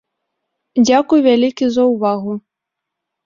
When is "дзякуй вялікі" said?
0.87-1.65